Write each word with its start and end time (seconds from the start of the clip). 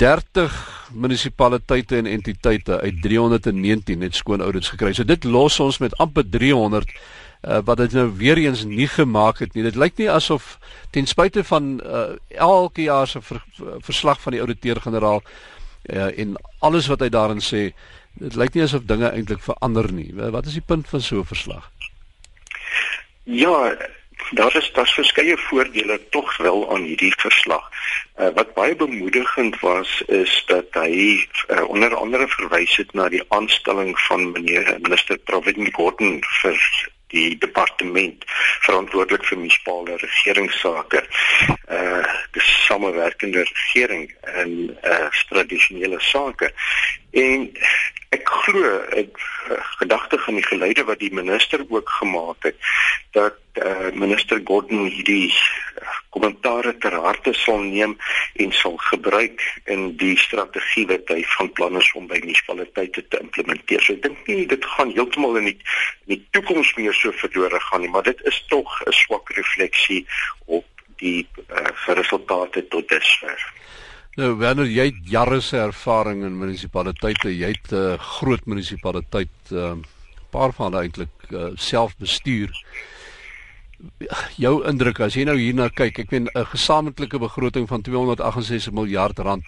30 0.00 0.52
munisipaliteite 0.96 1.96
en 1.96 2.06
entiteite 2.06 2.80
uit 2.80 3.02
319 3.02 4.00
het 4.00 4.14
skoon 4.14 4.40
audits 4.40 4.72
gekry. 4.72 4.94
So 4.96 5.04
dit 5.04 5.24
los 5.24 5.60
ons 5.60 5.78
met 5.78 5.96
amper 6.00 6.24
300 6.24 6.88
uh, 6.88 7.58
wat 7.64 7.82
dit 7.84 7.92
nou 7.92 8.06
weer 8.16 8.40
eens 8.40 8.64
nie 8.64 8.88
gemaak 8.88 9.42
het 9.44 9.54
nie. 9.54 9.64
Dit 9.66 9.76
lyk 9.76 10.00
nie 10.00 10.08
asof 10.10 10.56
ten 10.90 11.06
spyte 11.06 11.44
van 11.44 11.76
uh, 11.84 12.16
elke 12.32 12.88
jaar 12.88 13.08
se 13.08 13.20
ver, 13.20 13.42
verslag 13.84 14.20
van 14.24 14.36
die 14.36 14.40
ouditeur-generaal 14.40 15.20
uh, 15.20 16.08
en 16.18 16.36
alles 16.64 16.88
wat 16.88 17.04
hy 17.04 17.10
daarin 17.12 17.44
sê, 17.44 17.70
dit 18.20 18.40
lyk 18.40 18.56
nie 18.56 18.64
asof 18.64 18.88
dinge 18.88 19.12
eintlik 19.12 19.44
verander 19.44 19.92
nie. 19.92 20.10
Wat 20.16 20.48
is 20.48 20.56
die 20.56 20.64
punt 20.64 20.88
van 20.88 21.04
so 21.04 21.20
'n 21.20 21.28
verslag? 21.28 21.70
Ja, 23.24 23.76
daar 24.30 24.56
is 24.56 24.72
daar's 24.72 24.94
verskeie 24.94 25.36
voordele 25.38 26.00
tog 26.08 26.36
wel 26.36 26.70
aan 26.72 26.82
hierdie 26.82 27.14
verslag. 27.16 27.70
Uh, 28.16 28.28
wat 28.34 28.54
baie 28.54 28.76
bemoedigend 28.76 29.60
was 29.60 30.02
is 30.06 30.42
dat 30.46 30.66
hy 30.70 31.26
uh, 31.48 31.64
onder 31.68 31.94
andere 31.94 32.28
verwys 32.28 32.76
het 32.76 32.92
na 32.92 33.08
die 33.08 33.24
aanstelling 33.28 33.98
van 34.06 34.32
meneer 34.32 34.76
minister 34.80 35.18
Pravin 35.18 35.72
Gordhan 35.72 36.18
vir 36.42 36.58
die 37.10 37.38
departement 37.38 38.24
verantwoordelik 38.66 39.24
vir 39.26 39.38
munisipale 39.38 39.96
regeringsake. 40.02 41.04
Uh 41.66 42.04
die 42.30 42.42
samewerkende 42.46 43.42
regering 43.42 44.04
in 44.42 44.76
uh 44.86 45.08
tradisionele 45.28 45.98
sake. 46.00 46.52
En 47.10 47.50
ek 48.14 48.26
glo 48.44 48.70
ek 48.98 49.18
uh, 49.18 49.58
gedagte 49.78 50.18
van 50.18 50.38
die 50.38 50.46
geleide 50.46 50.84
wat 50.88 50.98
die 50.98 51.12
minister 51.14 51.62
ook 51.68 51.90
gemaak 52.00 52.48
het 52.48 52.58
dat 53.14 53.38
uh 53.58 53.90
minister 53.94 54.40
Gordon 54.44 54.86
hierdie 54.86 55.30
kommentare 56.14 56.72
ter 56.82 56.94
harte 57.04 57.32
sal 57.34 57.62
neem 57.62 57.96
en 58.42 58.52
sal 58.52 58.76
gebruik 58.90 59.42
in 59.74 59.96
die 60.02 60.16
strategie 60.18 60.86
wat 60.90 61.10
hy 61.14 61.22
van 61.36 61.52
plan 61.58 61.78
is 61.78 61.90
om 61.98 62.08
by 62.10 62.18
munisipaliteite 62.22 63.06
te 63.08 63.20
implementeer. 63.22 63.82
So 63.82 63.94
ek 63.94 64.02
dink 64.06 64.26
nie 64.30 64.46
dit 64.50 64.66
gaan 64.74 64.94
heeltemal 64.94 65.38
in 65.42 65.50
die 65.52 65.56
in 66.06 66.16
die 66.16 66.22
toekoms 66.34 66.74
meer 66.78 66.96
so 66.98 67.14
verlore 67.22 67.62
gaan 67.68 67.84
nie, 67.84 67.92
maar 67.94 68.06
dit 68.10 68.22
is 68.30 68.42
tog 68.50 68.70
'n 68.86 68.96
swak 69.02 69.30
refleksie 69.38 70.02
op 70.46 70.66
die 70.98 71.26
uh, 71.48 71.94
resultate 71.94 72.66
tot 72.68 72.88
dusver. 72.88 73.38
Nou 74.18 74.34
wanneer 74.40 74.66
jy 74.66 74.88
jare 75.06 75.40
se 75.40 75.56
ervaring 75.56 76.24
in 76.26 76.38
munisipaliteite, 76.38 77.30
jy 77.30 77.52
het 77.54 77.72
'n 77.72 77.76
uh, 77.76 77.98
groot 77.98 78.46
munisipaliteit 78.46 79.50
'n 79.50 79.56
uh, 79.56 79.76
paar 80.30 80.52
van 80.52 80.72
hulle 80.72 80.82
eintlik 80.82 81.30
uh, 81.30 81.50
self 81.56 81.96
bestuur 81.96 82.50
jou 84.36 84.54
indruk 84.68 85.00
as 85.00 85.14
jy 85.14 85.24
nou 85.24 85.36
hierna 85.38 85.68
kyk, 85.68 85.98
ek 85.98 86.10
meen 86.10 86.28
'n 86.34 86.44
gesamentlike 86.52 87.18
begroting 87.18 87.68
van 87.68 87.82
268 87.82 88.72
miljard 88.72 89.18
rand 89.18 89.46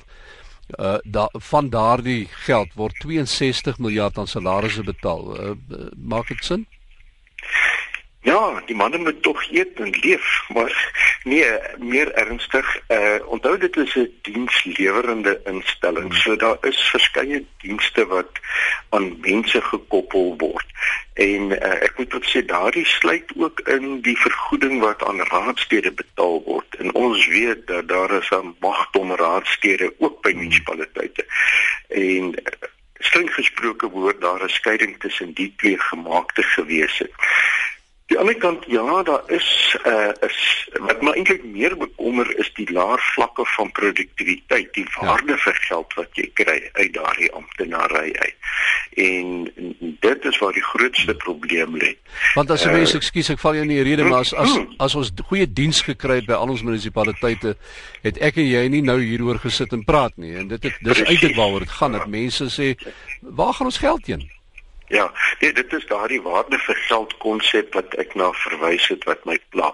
uh 0.78 0.98
da 1.04 1.28
van 1.50 1.68
daardie 1.68 2.28
geld 2.46 2.70
word 2.74 2.94
62 3.02 3.78
miljard 3.78 4.18
aan 4.18 4.26
salarisse 4.26 4.82
betaal. 4.82 5.22
Uh, 5.36 5.54
maak 5.96 6.28
dit 6.28 6.44
sin? 6.44 6.66
Ja, 8.22 8.62
die 8.66 8.76
manne 8.76 8.98
moet 8.98 9.22
tog 9.22 9.50
eet 9.50 9.80
en 9.82 9.90
leef, 10.00 10.44
maar 10.54 10.92
nee, 11.24 11.46
meer 11.78 12.12
ernstig, 12.14 12.68
uh 12.88 13.18
onthou 13.26 13.56
dit 13.58 13.76
is 13.76 13.94
'n 13.94 14.12
dienslewerende 14.22 15.40
instelling. 15.44 16.12
Hmm. 16.12 16.20
So 16.20 16.36
daar 16.36 16.56
is 16.60 16.90
verskeie 16.90 17.44
dienste 17.58 18.06
wat 18.06 18.30
aan 18.88 19.18
mense 19.20 19.60
gekoppel 19.60 20.34
word. 20.38 20.66
En 21.14 21.50
uh, 21.50 21.82
ek 21.82 21.98
moet 21.98 22.14
ook 22.14 22.24
sê 22.24 22.44
daardie 22.46 22.86
sluit 22.86 23.32
ook 23.36 23.60
in 23.60 24.00
die 24.00 24.18
vergoeding 24.18 24.80
wat 24.80 25.04
aan 25.04 25.20
raadstede 25.20 25.92
betaal 25.92 26.42
word. 26.44 26.74
En 26.78 26.94
ons 26.94 27.26
weet 27.26 27.66
dat 27.66 27.88
daar 27.88 28.10
is 28.10 28.30
'n 28.30 28.54
magdom 28.60 29.14
raadstede 29.14 29.94
ook 29.98 30.22
by 30.22 30.30
hmm. 30.30 30.38
munisipaliteite. 30.38 31.26
En 31.88 32.24
uh, 32.38 32.70
streng 32.98 33.34
gesproke 33.34 33.90
word 33.90 34.20
daar 34.20 34.44
'n 34.44 34.48
skeiding 34.48 34.94
tussen 34.98 35.34
die 35.34 35.54
twee 35.56 35.78
gemaak 35.78 36.32
te 36.32 36.42
gewees 36.42 36.98
het. 36.98 37.12
Die 38.10 38.18
ander 38.18 38.34
kant 38.34 38.64
ja, 38.66 39.02
daar 39.02 39.22
is 39.26 39.76
uh 39.86 40.10
is 40.26 40.38
wat 40.86 41.02
my 41.02 41.12
eintlik 41.16 41.44
meer 41.44 41.76
bekommer 41.78 42.28
is 42.38 42.50
die 42.58 42.66
laer 42.72 43.00
vlakke 43.14 43.44
van 43.54 43.70
produktiwiteit, 43.72 44.72
die 44.74 44.84
ja. 44.84 45.06
waarde 45.06 45.36
ja. 45.36 45.38
vir 45.44 45.60
geld 45.68 45.94
wat 45.94 46.18
jy 46.18 46.26
kry 46.34 46.58
uit 46.72 46.92
daardie 46.96 47.30
amptenary 47.32 48.10
uit. 48.18 48.50
En 49.06 49.46
dit 50.00 50.24
is 50.28 50.38
waar 50.38 50.52
die 50.52 50.64
grootste 50.64 51.14
probleem 51.14 51.78
lê. 51.78 51.94
Want 52.34 52.50
as 52.50 52.66
uh, 52.66 52.74
ekskuus, 52.82 53.32
ek 53.36 53.40
val 53.40 53.56
jou 53.56 53.64
in 53.64 53.72
die 53.72 53.86
rede, 53.86 54.04
maar 54.04 54.26
as 54.26 54.34
as, 54.34 54.58
as 54.82 54.98
ons 54.98 55.14
goeie 55.30 55.46
diens 55.46 55.80
gekry 55.86 56.20
het 56.20 56.28
by 56.28 56.36
al 56.36 56.52
ons 56.52 56.66
munisipaliteite, 56.66 57.56
het 58.02 58.20
ek 58.20 58.42
en 58.42 58.50
jy 58.50 58.66
nie 58.74 58.82
nou 58.84 58.98
hieroor 59.00 59.40
gesit 59.46 59.72
en 59.72 59.86
praat 59.88 60.18
nie. 60.20 60.34
En 60.42 60.50
dit 60.52 60.68
het 60.68 60.84
dis 60.84 61.04
eintlik 61.06 61.38
waaroor 61.38 61.64
dit 61.64 61.76
gaan, 61.80 61.96
dat 61.96 62.10
mense 62.10 62.50
sê, 62.52 62.74
waar 63.22 63.54
gaan 63.56 63.70
ons 63.70 63.80
geld 63.80 64.10
heen? 64.10 64.28
Ja, 64.92 65.12
nee, 65.38 65.52
dit 65.52 65.72
is 65.72 65.86
daardie 65.86 66.22
waarde 66.22 66.58
vir 66.58 66.76
geld 66.76 67.16
konsep 67.16 67.72
wat 67.72 67.94
ek 68.02 68.10
na 68.14 68.26
verwys 68.36 68.90
het 68.92 69.06
wat 69.08 69.22
my 69.24 69.38
pla. 69.54 69.70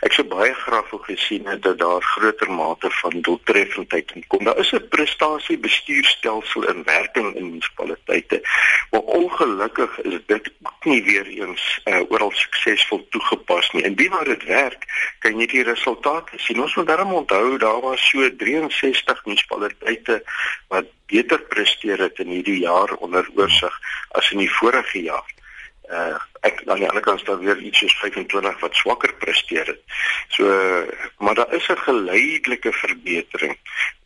Ek 0.00 0.14
sou 0.16 0.24
baie 0.24 0.54
graag 0.62 0.88
wou 0.94 1.00
gesien 1.04 1.44
het 1.50 1.60
dat 1.66 1.76
daar 1.82 2.00
groter 2.14 2.48
mate 2.48 2.88
van 3.02 3.20
doeltreffendheid 3.26 4.14
kom. 4.32 4.44
Daar 4.48 4.56
is 4.62 4.72
'n 4.72 4.88
prestasie 4.88 5.58
bestuurstelsel 5.58 6.64
in 6.72 6.80
werking 6.88 7.34
in 7.34 7.50
munisipaliteite, 7.50 8.40
maar 8.90 9.04
ongelukkig 9.20 9.98
is 10.08 10.16
dit 10.26 10.50
nie 10.84 11.02
weer 11.04 11.26
eens 11.26 11.80
uh, 11.84 12.00
oral 12.08 12.32
suksesvol 12.32 13.06
toegepas 13.10 13.70
nie. 13.72 13.84
En 13.84 14.08
waar 14.08 14.24
dit 14.24 14.44
werk, 14.44 14.88
kan 15.18 15.38
jy 15.38 15.46
die 15.46 15.68
resultate 15.68 16.38
sien. 16.38 16.62
Ons 16.62 16.74
moet 16.74 16.86
daarom 16.86 17.12
onthou 17.12 17.58
daar 17.58 17.80
was 17.80 18.08
so 18.08 18.36
63 18.36 19.24
munisipaliteite 19.24 20.22
wat 20.68 20.86
beter 21.12 21.40
presteer 21.52 22.00
het 22.06 22.18
in 22.24 22.32
hierdie 22.32 22.60
jaar 22.64 22.94
onder 23.04 23.28
oorsig 23.36 23.78
as 24.18 24.30
in 24.32 24.42
die 24.44 24.52
vorige 24.60 25.02
jaar. 25.08 25.28
Uh 25.92 26.18
ek 26.42 26.64
aan 26.66 26.80
die 26.80 26.88
ander 26.88 27.04
kant 27.04 27.20
staan 27.22 27.38
weer 27.38 27.58
iets 27.62 27.78
soos 27.78 27.92
25 28.00 28.56
wat 28.64 28.74
swakker 28.74 29.12
presteer 29.22 29.68
het. 29.70 29.82
So 30.34 30.48
maar 31.22 31.38
daar 31.38 31.52
is 31.54 31.68
'n 31.70 31.84
geleidelike 31.86 32.72
verbetering 32.72 33.56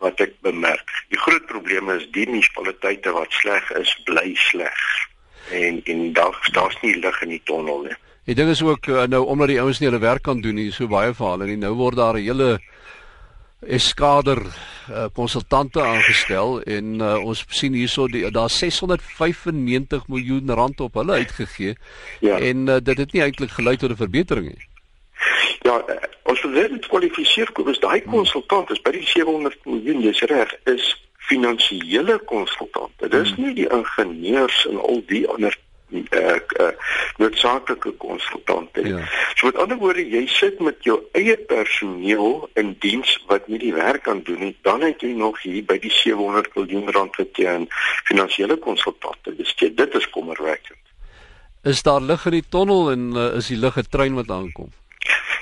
wat 0.04 0.20
ek 0.20 0.34
bemerk. 0.40 0.90
Die 1.08 1.18
groot 1.18 1.46
probleem 1.46 1.90
is 1.90 2.08
die 2.10 2.26
munisipaliteite 2.26 3.12
wat 3.12 3.32
sleg 3.32 3.70
is, 3.70 3.96
bly 4.04 4.34
sleg. 4.34 4.82
En 5.50 5.80
en 5.84 6.12
daar 6.12 6.36
daar's 6.52 6.76
nie 6.82 6.96
lig 6.96 7.22
in 7.22 7.28
die 7.28 7.42
tonnel 7.44 7.82
nie. 7.88 7.96
Die 8.26 8.34
ding 8.34 8.50
is 8.50 8.62
ook 8.62 8.86
uh, 8.86 9.02
nou 9.06 9.24
omdat 9.24 9.48
die 9.48 9.60
ouens 9.60 9.78
nie 9.78 9.88
hulle 9.88 10.02
werk 10.02 10.22
kan 10.22 10.40
doen 10.40 10.54
nie, 10.54 10.72
so 10.72 10.88
baie 10.90 11.14
verhale 11.14 11.46
nie. 11.46 11.56
Nou 11.56 11.74
word 11.78 11.96
daar 11.96 12.14
'n 12.18 12.26
hele 12.26 12.60
eskader 13.66 14.40
uh, 14.42 15.06
konsultante 15.14 15.82
aangestel 15.82 16.60
en 16.62 17.00
uh, 17.00 17.16
ons 17.24 17.44
sien 17.48 17.74
hierso 17.74 18.06
daar 18.08 18.50
695 18.50 20.06
miljoen 20.08 20.50
rand 20.50 20.80
op 20.80 20.94
hulle 20.94 21.12
uitgegee 21.12 21.74
ja. 22.20 22.38
en 22.38 22.66
uh, 22.68 22.76
dit 22.82 22.98
het 22.98 23.12
nie 23.12 23.22
eintlik 23.22 23.50
gelei 23.50 23.76
tot 23.76 23.90
'n 23.90 24.02
verbetering 24.02 24.48
nie. 24.48 24.68
Ja, 25.62 25.82
uh, 25.88 25.96
ons 26.22 26.42
wil 26.42 26.52
dit 26.52 26.86
kwalifiseer 26.86 27.52
kom 27.52 27.68
is 27.68 27.82
daai 27.82 28.02
konsultant 28.02 28.70
is 28.70 28.82
by 28.82 28.90
die 28.90 29.06
700 29.06 29.58
miljoen 29.64 30.00
dis 30.00 30.20
reg 30.20 30.54
is 30.64 30.94
finansiële 31.26 32.18
konsultante. 32.24 33.08
Dis 33.08 33.32
hmm. 33.34 33.44
nie 33.44 33.54
die 33.54 33.68
ingenieurs 33.68 34.66
en 34.70 34.78
al 34.78 35.02
die 35.06 35.24
ander 35.28 35.58
uh, 36.10 36.36
uh, 36.60 36.68
noodsaaklike 37.16 37.92
konsultante. 38.02 38.84
Ja. 38.88 39.00
So 39.34 39.46
met 39.46 39.56
ander 39.56 39.78
woorde, 39.80 40.04
jy 40.08 40.26
sit 40.30 40.60
met 40.60 40.84
jou 40.84 40.98
eie 41.12 41.36
personeel 41.48 42.48
in 42.54 42.76
diens 42.84 43.16
wat 43.30 43.48
nie 43.48 43.60
die 43.62 43.74
werk 43.74 44.04
kan 44.08 44.22
doen 44.22 44.40
nie, 44.44 44.56
dan 44.62 44.84
het 44.84 45.00
jy 45.00 45.14
nog 45.16 45.42
hier 45.42 45.64
by 45.64 45.78
die 45.82 45.92
700 45.92 46.52
miljoen 46.56 46.90
rand 46.96 47.16
wat 47.16 47.36
jy 47.40 47.48
aan 47.48 47.68
finansiële 48.08 48.56
konsultante 48.56 49.32
bestee. 49.38 49.74
Dit 49.74 49.94
is 49.94 50.10
kommerwekkend. 50.10 50.82
Is 51.66 51.82
daar 51.82 52.00
lig 52.00 52.26
in 52.26 52.38
die 52.38 52.48
tonnel 52.48 52.90
en 52.92 53.08
uh, 53.16 53.30
is 53.40 53.48
die 53.50 53.58
lig 53.58 53.76
'n 53.78 53.88
trein 53.90 54.14
wat 54.14 54.30
aankom? 54.30 54.70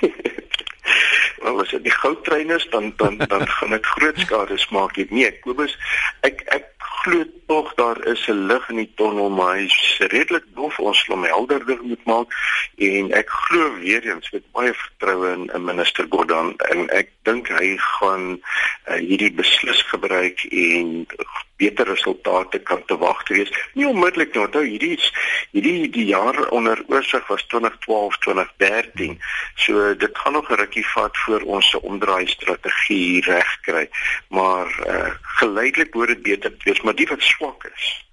Wel 1.45 1.59
as 1.61 1.69
dit 1.69 1.83
die 1.83 1.93
goudtrein 1.93 2.49
is 2.49 2.65
dan 2.69 2.93
dan 2.97 3.17
dan 3.17 3.47
gaan 3.47 3.69
dit 3.69 3.85
groot 3.85 4.19
skade 4.19 4.57
maak. 4.69 4.97
Nee, 5.09 5.31
Kobus, 5.39 5.77
ek 6.21 6.41
ek 6.45 6.65
glo 7.05 7.23
tog 7.47 7.73
daar 7.77 8.05
is 8.05 8.27
'n 8.27 8.45
lig 8.49 8.69
in 8.69 8.75
die 8.75 8.91
tonnel, 8.95 9.29
maar 9.29 9.55
hy's 9.55 9.97
redelik 9.97 10.45
dof. 10.53 10.79
Ons 10.79 11.07
moet 11.07 11.17
hom 11.17 11.25
helderder 11.25 11.79
moet 11.81 12.05
maak 12.05 12.29
en 12.77 13.11
ek 13.11 13.29
glo 13.29 13.73
weer 13.79 14.03
eens 14.09 14.31
met 14.31 14.51
baie 14.51 14.73
vertroue 14.73 15.31
in 15.37 15.49
'n 15.53 15.63
minister 15.63 16.05
Gordhan 16.09 16.57
en 16.57 16.89
ek 16.89 17.09
dink 17.25 17.49
hy 17.53 17.73
gaan 17.77 18.25
uh, 18.35 18.99
hierdie 19.01 19.31
beslis 19.33 19.81
gebruik 19.91 20.45
en 20.51 21.05
beter 21.61 21.87
resultate 21.87 22.59
kan 22.67 22.81
te 22.85 22.97
wag 22.99 23.23
te 23.23 23.37
wees. 23.37 23.51
Nie 23.73 23.87
onmiddellik 23.87 24.33
nou, 24.35 24.45
onthou 24.47 24.63
hierdie 24.65 24.97
hierdie 25.55 25.89
die 25.89 26.07
jaar 26.11 26.39
onder 26.55 26.81
oorsig 26.91 27.27
was 27.31 27.45
2012, 27.53 28.17
2013. 28.27 29.19
So 29.65 29.93
dit 29.95 30.17
gaan 30.17 30.35
nog 30.39 30.49
'n 30.49 30.59
rukkie 30.61 30.87
vat 30.93 31.17
voor 31.25 31.41
ons 31.57 31.69
se 31.69 31.81
omdraai 31.81 32.27
strategie 32.27 33.21
reg 33.25 33.59
kry. 33.61 33.87
Maar 34.29 34.67
uh, 34.87 35.11
geleidelik 35.39 35.93
word 35.93 36.07
dit 36.07 36.21
beter 36.21 36.53
wees, 36.63 36.81
maar 36.81 36.95
die 36.95 37.07
wat 37.07 37.21
swak 37.21 37.71
is 37.75 38.05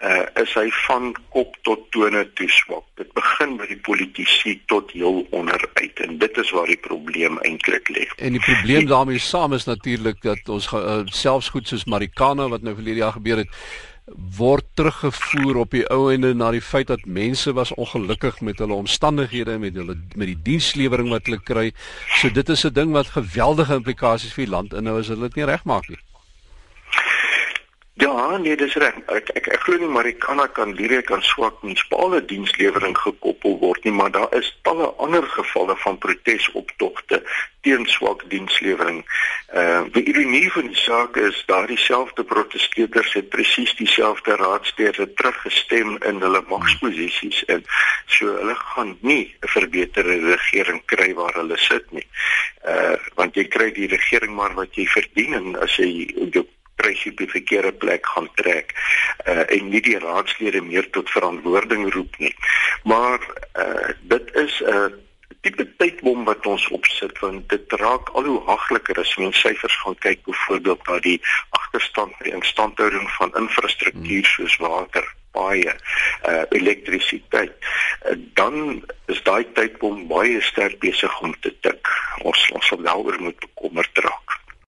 uh, 0.00 0.42
is 0.42 0.52
hy 0.54 0.66
van 0.86 1.14
kop 1.34 1.56
tot 1.62 1.86
tone 1.90 2.24
toe 2.34 2.48
swak. 2.50 2.84
Dit 3.00 3.12
begin 3.16 3.56
by 3.60 3.68
die 3.70 3.80
politici 3.86 4.56
tot 4.70 4.92
heel 4.96 5.24
onderuit 5.30 6.04
en 6.04 6.18
dit 6.18 6.38
is 6.42 6.52
waar 6.56 6.70
die 6.70 6.80
probleem 6.80 7.38
eintlik 7.46 7.88
lê. 7.94 8.06
En 8.18 8.36
die 8.36 8.44
probleem 8.44 8.86
daarmee 8.90 9.18
saam 9.18 9.52
is 9.52 9.68
natuurlik 9.70 10.22
dat 10.22 10.48
ons 10.48 10.70
uh, 10.72 11.02
selfs 11.06 11.48
goed 11.54 11.68
soos 11.68 11.88
Marikana 11.90 12.48
wat 12.52 12.62
nou 12.62 12.74
verlede 12.74 13.04
jaar 13.04 13.18
gebeur 13.18 13.44
het 13.44 13.52
word 14.36 14.66
teruggevoer 14.76 15.56
op 15.62 15.70
die 15.72 15.84
ou 15.92 16.10
ende 16.12 16.34
na 16.36 16.50
die 16.52 16.60
feit 16.60 16.90
dat 16.90 17.06
mense 17.08 17.54
was 17.56 17.72
ongelukkig 17.80 18.42
met 18.44 18.58
hulle 18.60 18.76
omstandighede 18.76 19.56
met 19.58 19.78
hulle 19.80 19.96
met 20.14 20.28
die 20.28 20.40
dienslewering 20.50 21.08
wat 21.08 21.24
hulle 21.24 21.40
kry. 21.40 21.70
So 22.20 22.28
dit 22.28 22.48
is 22.48 22.64
'n 22.66 22.72
ding 22.72 22.92
wat 22.92 23.16
geweldige 23.16 23.74
implikasies 23.74 24.32
vir 24.32 24.44
die 24.44 24.52
land 24.52 24.74
inhou 24.74 24.98
as 24.98 25.08
hulle 25.08 25.28
dit 25.28 25.36
nie 25.36 25.52
regmaak 25.52 25.88
nie. 25.88 25.98
Ja, 28.04 28.36
nee, 28.36 28.56
dis 28.56 28.74
reg. 28.74 28.96
Ek 29.16 29.30
ek, 29.38 29.46
ek 29.54 29.62
glo 29.64 29.78
nie 29.80 29.88
Marikana 29.88 30.44
kan 30.52 30.74
direk 30.76 31.08
aan 31.14 31.22
swak 31.24 31.62
munisipale 31.64 32.18
dienslewering 32.28 32.92
gekoppel 33.00 33.54
word 33.62 33.86
nie, 33.86 33.94
maar 33.96 34.10
daar 34.12 34.34
is 34.36 34.50
talle 34.66 34.90
ander 35.00 35.24
gevalle 35.32 35.76
van 35.80 35.96
protesoptogte 36.02 37.22
teen 37.64 37.86
swak 37.88 38.26
dienslewering. 38.28 38.98
Uh 39.56 39.86
die 39.94 40.02
ironie 40.12 40.50
van 40.52 40.68
die 40.68 40.80
saak 40.82 41.16
is 41.22 41.38
daardie 41.48 41.80
selfde 41.80 42.26
protesteerders 42.28 43.14
het 43.16 43.30
presies 43.32 43.72
dieselfde 43.78 44.36
raadslede 44.42 45.06
teruggestem 45.20 45.96
in 46.10 46.20
hulle 46.26 46.42
magsposisies 46.50 47.40
en 47.54 47.64
so 48.18 48.34
hulle 48.40 48.58
gaan 48.74 48.98
nie 49.00 49.32
'n 49.32 49.52
verbeterde 49.54 50.18
regering 50.34 50.82
kry 50.92 51.14
waar 51.14 51.40
hulle 51.40 51.56
sit 51.56 51.88
nie. 51.92 52.04
Uh 52.68 53.00
want 53.16 53.40
jy 53.40 53.46
kry 53.56 53.70
die 53.72 53.88
regering 53.96 54.36
maar 54.36 54.52
wat 54.60 54.76
jy 54.76 54.84
verdien 54.98 55.40
en 55.40 55.56
as 55.68 55.80
jy 55.80 55.88
jou 56.36 56.44
kruisie 56.76 57.12
op 57.12 57.22
die 57.22 57.30
verkeerde 57.30 57.72
plek 57.72 58.06
gaan 58.06 58.28
trek 58.34 58.74
uh, 59.26 59.44
en 59.46 59.68
nie 59.68 59.80
die 59.80 59.98
raadslede 59.98 60.62
meer 60.62 60.90
tot 60.90 61.10
verantwoording 61.10 61.92
roep 61.94 62.18
nie. 62.18 62.34
Maar 62.82 63.20
uh, 63.58 63.88
dit 64.00 64.34
is 64.34 64.60
'n 64.60 64.70
uh, 64.74 64.86
tipe 65.44 65.66
tydbom 65.76 66.24
wat 66.24 66.46
ons 66.48 66.68
opsit 66.76 67.18
want 67.20 67.48
dit 67.52 67.74
raak 67.80 68.08
al 68.18 68.28
hoe 68.30 68.40
hagliker 68.46 69.00
as 69.02 69.16
mens 69.20 69.40
syfers 69.40 69.76
gaan 69.82 69.98
kyk 70.06 70.22
byvoorbeeld 70.28 70.86
na 70.88 70.98
die 71.04 71.18
agterstand 71.58 72.16
by 72.22 72.32
instandhouding 72.38 73.10
van 73.18 73.34
infrastruktuur 73.42 74.30
soos 74.36 74.56
water 74.64 75.04
baie 75.36 75.74
uh, 75.74 76.44
elektrisiteit 76.48 77.52
uh, 77.58 78.16
dan 78.40 78.80
is 79.12 79.20
daai 79.28 79.44
tydbom 79.58 80.06
baie 80.08 80.40
sterk 80.40 80.78
besig 80.80 81.20
om 81.20 81.34
te 81.44 81.52
tik. 81.66 81.92
Ons 82.22 82.48
ons 82.56 82.72
sal 82.72 82.80
daaroor 82.86 83.20
moet 83.28 83.40
bekommerd 83.48 84.04
raak 84.06 84.40